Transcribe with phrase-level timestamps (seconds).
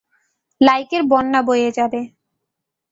[0.61, 2.01] লাইকের বন্যা বয়ে যাবে।